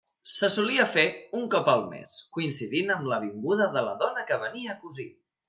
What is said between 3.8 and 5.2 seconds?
la dona que venia a cosir.